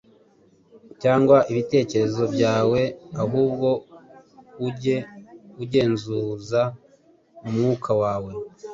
cyangwa 1.01 1.37
ibitekerezo 1.51 2.23
byawe, 2.33 2.81
ahubwo 3.23 3.69
ujye 4.67 4.97
ugenzuza 5.63 6.61
umwuka 7.47 7.91
wawe. 8.01 8.31